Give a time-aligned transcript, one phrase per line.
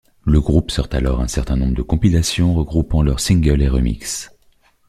[0.25, 4.31] Le groupe sort alors un certain nombre de compilations regroupant leurs singles et remixes.